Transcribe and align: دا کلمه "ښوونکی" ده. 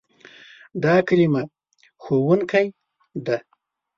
دا 0.83 0.95
کلمه 1.07 1.41
"ښوونکی" 2.03 2.65
ده. 3.25 3.37